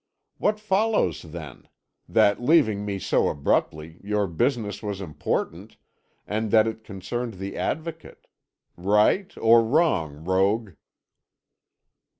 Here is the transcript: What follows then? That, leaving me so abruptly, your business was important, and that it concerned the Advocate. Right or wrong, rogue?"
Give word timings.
What 0.39 0.59
follows 0.59 1.21
then? 1.21 1.69
That, 2.09 2.41
leaving 2.41 2.83
me 2.85 2.97
so 2.97 3.29
abruptly, 3.29 3.99
your 4.03 4.25
business 4.25 4.81
was 4.81 4.99
important, 4.99 5.77
and 6.25 6.49
that 6.49 6.65
it 6.65 6.83
concerned 6.83 7.35
the 7.35 7.55
Advocate. 7.55 8.25
Right 8.75 9.31
or 9.37 9.63
wrong, 9.63 10.23
rogue?" 10.25 10.71